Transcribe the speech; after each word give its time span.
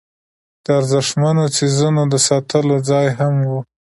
د 0.63 0.65
ارزښتمنو 0.79 1.43
څیزونو 1.55 2.01
د 2.13 2.15
ساتلو 2.27 2.75
ځای 2.89 3.07
هم 3.19 3.33
و. 3.49 3.51